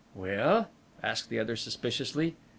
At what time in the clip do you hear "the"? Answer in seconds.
1.29-1.37